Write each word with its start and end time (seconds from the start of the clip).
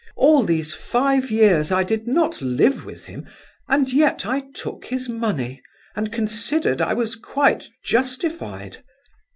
All 0.15 0.41
these 0.41 0.73
five 0.73 1.29
years 1.29 1.71
I 1.71 1.83
did 1.83 2.07
not 2.07 2.41
live 2.41 2.85
with 2.85 3.05
him, 3.05 3.27
and 3.67 3.93
yet 3.93 4.25
I 4.25 4.45
took 4.55 4.85
his 4.85 5.07
money, 5.07 5.61
and 5.95 6.11
considered 6.11 6.81
I 6.81 6.93
was 6.95 7.15
quite 7.15 7.69
justified. 7.85 8.81